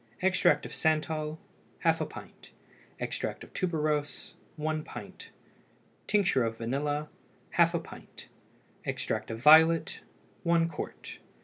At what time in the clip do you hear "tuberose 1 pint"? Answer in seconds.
3.53-5.29